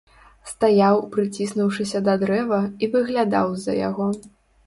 [0.51, 4.09] Стаяў, прыціснуўшыся да дрэва, і выглядаў з-за яго.